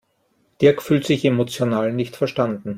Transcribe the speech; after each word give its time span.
Dirk 0.61 0.81
fühlt 0.81 1.05
sich 1.05 1.25
emotional 1.25 1.93
nicht 1.93 2.15
verstanden. 2.15 2.69